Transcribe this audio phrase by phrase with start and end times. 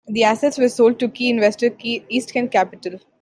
[0.07, 3.01] The assets were sold to key investor East Kent Capitol.